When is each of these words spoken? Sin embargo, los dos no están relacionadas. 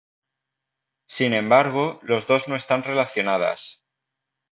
Sin 1.07 1.31
embargo, 1.35 1.99
los 2.01 2.25
dos 2.25 2.47
no 2.47 2.55
están 2.55 2.81
relacionadas. 2.81 3.85